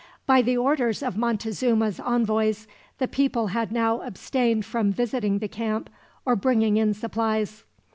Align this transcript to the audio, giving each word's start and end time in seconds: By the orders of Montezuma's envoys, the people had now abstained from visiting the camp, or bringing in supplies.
By 0.25 0.41
the 0.41 0.57
orders 0.57 1.03
of 1.03 1.15
Montezuma's 1.15 1.99
envoys, 1.99 2.67
the 2.97 3.07
people 3.07 3.49
had 3.49 3.71
now 3.71 4.01
abstained 4.01 4.65
from 4.65 4.91
visiting 4.91 5.37
the 5.37 5.47
camp, 5.47 5.91
or 6.25 6.35
bringing 6.35 6.77
in 6.77 6.95
supplies. 6.95 7.65